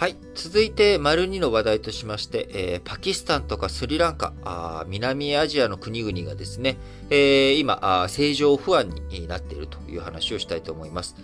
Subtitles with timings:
[0.00, 0.16] はい。
[0.34, 6.78] 続いて、丸2の話題としまして、えー、パキスタンとかスリランカ、あ南アジアの国々がですね、
[7.10, 11.16] えー、今あ、政情不安になっているという話をしたいと思います。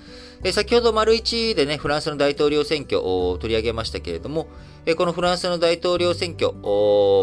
[0.44, 4.46] えー、先ほど丸1でね、フランスの大統領選挙を取り上げましたけれども、
[4.84, 6.52] えー、このフランスの大統領選挙、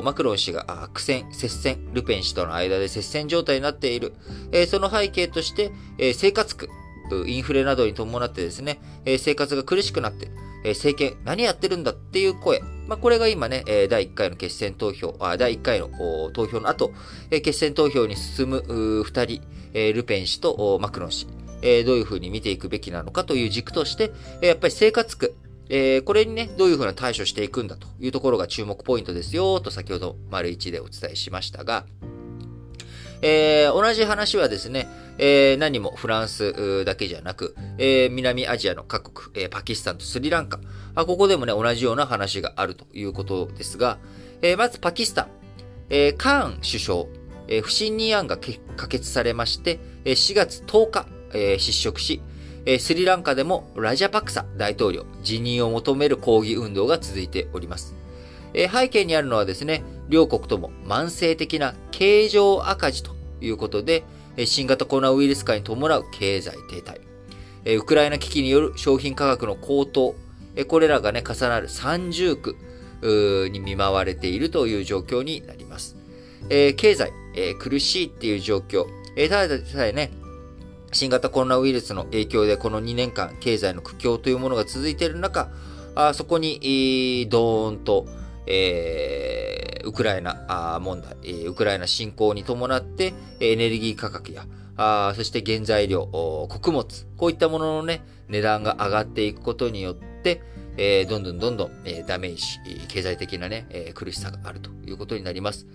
[0.03, 4.13] マクロン氏が苦戦、接戦、ルペン氏との間で接戦状態になっている、
[4.51, 6.67] えー、その背景として、えー、生活苦、
[7.27, 10.42] インフレなどに伴ってですね、えー、生活が苦しくなっている。
[10.63, 12.61] え政権何やってるんだっていう声。
[12.87, 15.89] まあ、これが今ね、え第1回の決選投票、あ第1回の
[16.33, 16.91] 投票の後、
[17.31, 19.41] え決選投票に進む2人、
[19.73, 21.27] えルペン氏とマクロン氏、
[21.61, 25.33] えどういうふうに見ていくべきなのかという軸として、えやっぱり生活苦、
[25.69, 31.85] えこれにね、どういうふうな対処していくんだというところが注目ポイントですよ、と先ほど丸1でお伝えしましたが、
[33.25, 40.59] えー、同じ話はですね、えー、何もフランスだけじゃなく、えー、南アジアの各国、え、パキスタンとスリランカ、
[40.93, 43.97] あここでもね、同じような話があるということですが、
[44.41, 45.27] え、まずパキスタン、
[45.89, 47.05] え、カーン首相、
[47.47, 48.37] え、不信任案が
[48.75, 52.21] 可決されまして、4月10日、え、失職し、
[52.77, 57.95] スリランカでもラジャパクサ大統領辞任を求める抗議運動が続いております。
[58.53, 64.03] 背景にあるのはですね、両国とも慢性的な経常赤字ということで、
[64.45, 66.81] 新型コロナウイルス化に伴う経済停
[67.65, 70.13] 滞、ウクライナ危機による商品価格の高騰、
[70.67, 72.55] これらがね、重なる三重苦
[73.51, 75.95] に見舞われているという状況になります。
[76.47, 77.11] 経済、
[77.57, 78.85] 苦しいっていう状況、
[79.29, 80.11] ただでさえね、
[80.91, 85.49] 新型コロナウイルスの影響でこの2年間経済の苦境というものが続いている中、
[85.95, 88.05] あそこに、ドーンと、
[88.45, 89.42] えー、
[89.83, 96.07] ウクライナ問題、ウクライナ侵攻に伴って、エネルギー価格や、あそして原材料、
[96.49, 100.41] 穀物、こういったもののね、値段が上がっていくことによって、
[100.77, 102.43] え、どんどんどんどん、え、ダメージ、
[102.87, 105.67] 経済的なね、え、苦しさがあるということになります。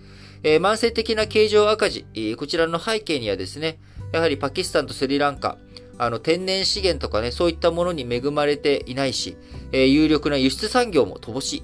[0.43, 2.05] え、慢性的な経常赤字、
[2.37, 3.79] こちらの背景にはですね、
[4.11, 5.57] やはりパキスタンとスリランカ、
[5.97, 9.37] あの、天然資源とかね、そういったものに恵まれていないし、
[9.71, 11.63] え、有力な輸出産業も乏しい。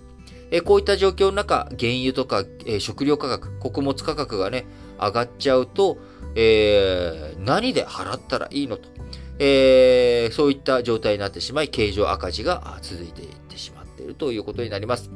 [0.51, 4.65] えこういった状況の中、原油とか、え食料価格、穀物価格がね、
[4.99, 5.97] 上がっちゃうと、
[6.35, 8.89] えー、何で払ったらいいのと、
[9.39, 15.09] えー、そういった状態になってしまい、経常赤字が続いていってしまっているということになります。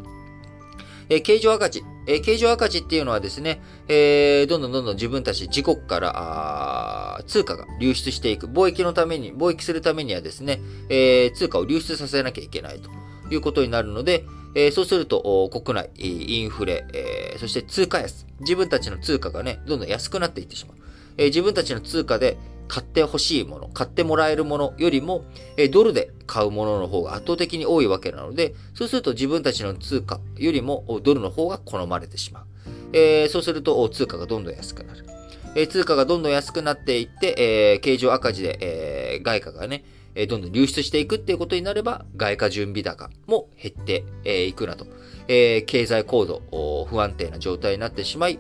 [1.10, 1.84] えー、経常赤字。
[2.08, 8.48] えー、経常赤字っていうのはですね、えー、どんどんどんどん自分たち自国からあ通貨が流出していく。
[8.48, 12.90] 貿易のために、貿易するためにはですね、えー、通貨を流出させなきゃいけないと
[13.34, 14.24] いうことになるので、
[14.56, 18.26] えー、そうすると、国内、インフレ、えー、そして通貨安。
[18.40, 20.78] 自分たちの通貨がね、どんどん安くなっていってしまう。
[21.18, 22.38] えー、自分たちの通貨で
[22.68, 25.26] 買ってほしいもの、買ってもらえるものよりも、
[25.58, 32.46] え、ドルで買うものの方が圧倒的に多いわけなので、そうすると自分たちの通貨よりもドルの方が好まれてしまう。
[32.94, 35.06] え、そうすると通貨がどんどん安くなる。
[35.56, 39.84] え、通貨がどんどん安くなっていって、えー、経常赤字で、え、外貨がね、
[40.22, 44.03] えどんどん流出していくっていうことになれば、外貨準備高も減って
[44.47, 44.85] いくなと、
[45.30, 46.41] え経済構造、
[46.90, 48.38] 不安定な状態になってしまい、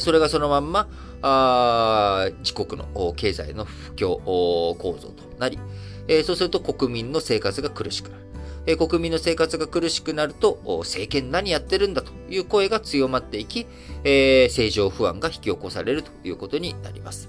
[0.00, 0.88] それがそのまんま、
[1.20, 5.58] あ自国の経済の不況構造となり、
[6.08, 8.22] えそうすると国民の生活が苦しくなる。
[8.64, 13.66] え国民の生活が苦しくなると、政権何やってるんだという声が強まっていき、
[14.04, 17.28] え政情不安が引き起こされるということになります。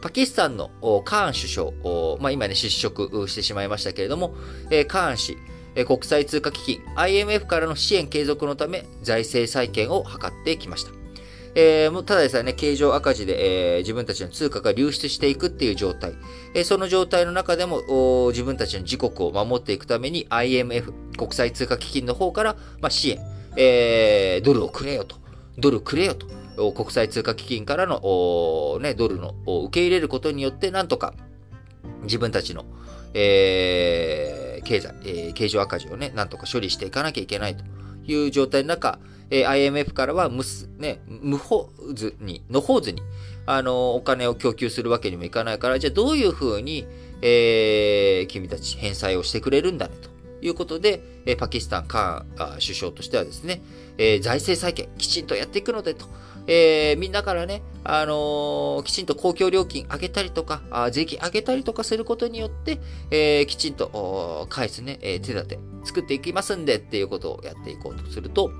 [0.00, 0.70] パキスタンの
[1.04, 4.34] カーン首相、まあ、今ね、失職してしまいましたけれども、
[4.88, 5.36] カーン氏、
[5.86, 10.98] 国際通貨基金 IMF からの支援継続のため財政再建を図ってきました。
[11.54, 16.12] えー、ただでさえね、経常赤字で、えー、自分たちの通貨が流出していくっていう状態。
[16.54, 23.18] えー、その状態の中でも自分たちの自国を守っていくために IMF、国際通貨基金の方から、まあ、支援、
[23.56, 25.16] えー、ドルをくれよと。
[25.56, 26.26] ドルくれよと。
[26.74, 31.14] 国際通貨基金からの、ね、ドルの受け入れることによって、なんとか
[32.02, 32.64] 自分たちの、
[33.14, 37.64] えー、経済、えー、経常赤字をね、なんとか処理していかなきゃいけないと
[38.06, 38.98] いう状態の中、
[39.30, 40.42] えー、IMF からは無、
[40.78, 43.02] ね、無法図に、の法図に、
[43.46, 46.86] あの、お金を供給するわけにもいかないから、じゃあどういうふうに、
[47.22, 50.17] えー、君たち返済をしてくれるんだね、と。
[50.40, 53.62] いうことで、えパキスタンカーン首相としてはですね、
[53.98, 56.06] え、財政再建、きちんとやっていくので、と
[56.50, 62.80] えー、みんなからね、あのー、きちんと公共料金上げたりとか、あ税金上げたりとかすることによって、
[63.10, 68.50] えー、きちんと返すね、えー、手立て作っていきますんでっていうことをやっていこうとすると、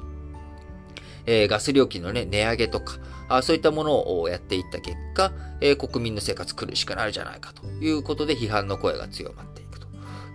[1.24, 2.98] え、ガス料金のね、値上げとか、
[3.30, 5.32] あそういったものをやっていった結果、
[5.62, 9.86] え、国民の生活苦しくなるじゃないかということで批判の声が強まっていくと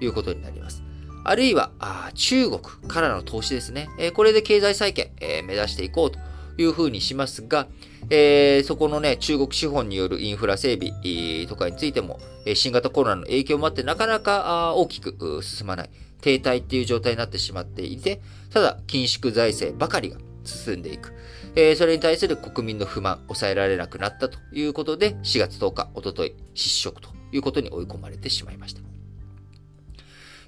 [0.02, 0.82] いうことになります。
[1.24, 3.90] あるいはあ中国からの投資ですね。
[3.98, 6.20] えー、これで経済再建、えー、目指していこうと
[6.58, 7.68] いうふうにしますが、
[8.10, 12.20] えー、そこのね、中国資本によるインフラ整備とかについても、
[12.56, 15.90] 新型コロナの影響もあってなかなか大きく進まない、
[16.22, 18.22] 停滞っていう状態になってしまっていて、
[18.52, 21.14] ただ、緊縮財政ばかりが進んでいく。
[21.56, 28.93] えー、それに対する国民の不満、抑えられなくなったということで、4月10日、おととい、失職ということに追い込まれてしまいました。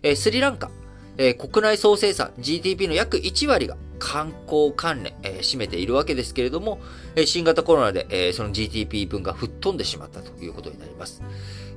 [0.06, 0.70] え、スリランカ、
[1.18, 6.80] え、国内総生産 GDP の約1割が観光関連、えー、占めているわけですけれども、
[7.16, 11.24] え、新型コロナで、え、その GDP 分が吹っ飛んでしまったということになります。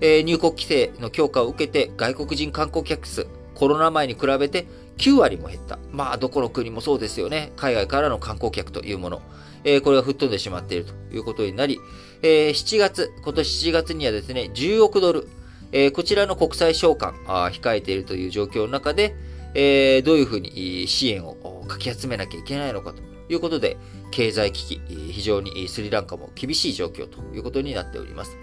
[0.02, 4.66] え、入国規制の強化を受けて外国人観光客数、コロナ前に比べて
[4.98, 5.78] 9割も減った。
[5.90, 7.52] まあ、どこの国もそうですよね。
[7.56, 9.22] 海外からの観光客というもの。
[9.64, 11.80] えー、これが吹っ飛んでしまっているということになり、
[12.20, 15.28] えー、7月、今年7月にはですね、10億ドル、
[15.72, 19.14] えー、こちらの国際償還あ控えているという状況の中で、
[19.54, 23.76] えー、どういうふうに支援をかき集めなきゃいけないのかということで、
[24.10, 24.80] 経済危機、
[25.12, 28.38] 非常にスリランカも厳しい状況ということになっております。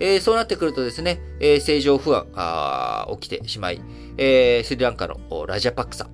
[0.00, 3.80] えー、そうなってくるとですね、えー、政情不安あ起きてしまい、
[4.16, 6.08] えー、スリランカのラジャパクサ、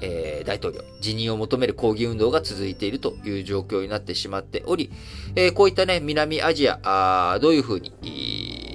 [0.00, 4.92] えー、大統領、辞任を求める抗議運動が続いているという状況になってしまっており、
[5.34, 7.92] えー、こういったね、南アジア、あどういうふうに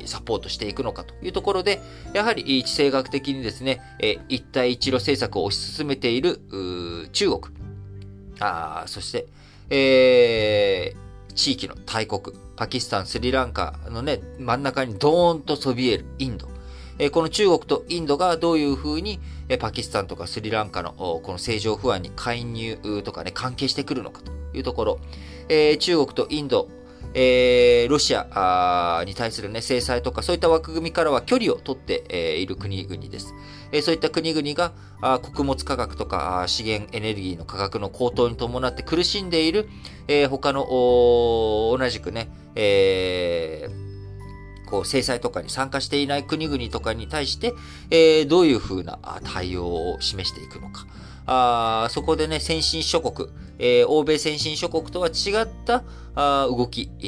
[0.07, 1.81] サポートしていくのかというところで、
[2.13, 6.39] やはり地政学的にですね、え、一帯一路政策を推し進めている
[7.11, 7.41] 中国、
[8.39, 9.27] あそして、
[9.69, 16.53] えー、地域の大国、パキスタン、スリランカのね、真ん中にドーンとそびえるインド。
[16.99, 24.99] えこの中国とインドがどういうふうに、えパキスタンとかスリランカのこの政情不安に介入とかね、関係してくるのかというところ、
[25.49, 26.69] え中国とインド、
[27.13, 33.33] えー、ロシアに対する、ね、制裁とか、そういった枠組みからは距離を取って、えー、いる国々です。
[33.71, 39.67] えー、そういった国々があ穀物価格とか資源エネルギーの価格の高騰に伴って苦しんでいる、
[40.07, 43.83] えー、他の同じくね、えー
[44.73, 47.53] こう制裁とかに参加していない国々とかに対して、
[47.91, 50.87] えー、どういうふうな対応を示していくのか。
[51.25, 53.29] あそこでね、先進諸国、
[53.59, 55.83] えー、欧米先進諸国とは違った
[56.15, 57.03] あ動き、え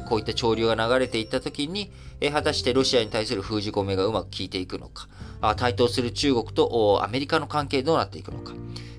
[0.00, 5.08] ー、こういった潮流が流れていったときに、えー、果たしてロシアに対する封じ込めがうまく効いていくのか、
[5.40, 8.54] あ対等する中国とアメリカの関係どうなっていくのか、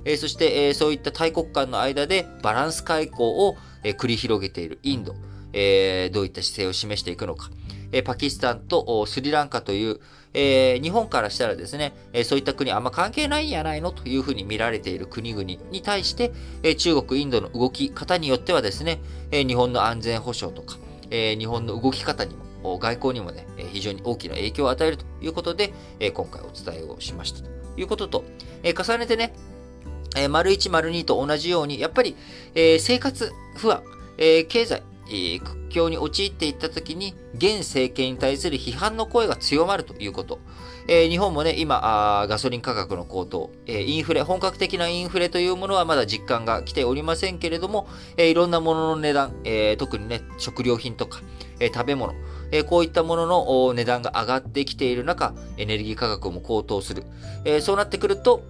[0.05, 5.15] えー、そして、えー、そういった大国間の間でバランス外交を、えー、繰り広げているインド、
[5.53, 7.49] えー、どういった姿勢を示していくのか、
[7.91, 9.99] えパキスタンとスリランカという、
[10.33, 16.31] えー、日本からしたらですね、えそういった国あんま関係ないんやないのというふうに見られている国々に対して、
[16.63, 19.01] え中国、インドの動き方によってはですね、
[19.31, 20.77] え日本の安全保障とか、
[21.09, 28.23] え日本の動き方にも、外交にもね、非常に大きな影響を与えるということで、え今回お伝えをしましたということと、
[28.61, 29.33] え重ねてね、
[30.15, 32.15] え丸1、丸2と同じように、やっぱり、
[32.53, 33.81] え生活不安、
[34.19, 40.39] え経済、え苦境に陥っていったときに、現政権に対する批判の声が強まるということ。
[40.87, 51.21] えー、日本もね、今あガソリン価格の高騰、えー、インフレ、本格的なインフレというものはまだ実感が来ておりませんけれども、えー、いろんなものの値段、え特にね、食料品とか、
[51.59, 52.13] え食べ物、
[52.51, 57.03] えこういったものの値段が上がってきている中、エネルギー価格も高騰する。
[57.45, 58.41] えそうなってくると、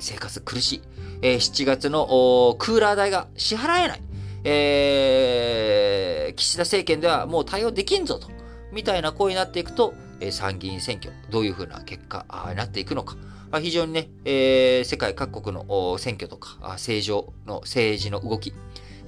[0.00, 0.82] 生活苦しい。
[1.22, 4.05] え7月のクーラー代が支払えない。
[4.48, 8.28] えー、岸田政権ではもう対応できんぞと、
[8.72, 13.16] みたいな声になっていくと、えー、参議院選挙、どういうふうな結果になっていくのか
[13.50, 18.52] ま、非常にね、えー、世界各国の選挙とか、政情の政治の動き、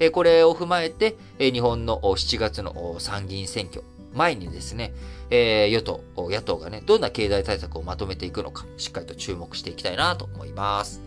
[0.01, 3.83] えこれを踏まえて、え日本の7月の参議院選挙、
[4.15, 4.93] 前にですね、
[5.31, 11.03] え与党、野党がね、どんな経済対策をまとめていくのか、しっかりと注目していきたいなと思います。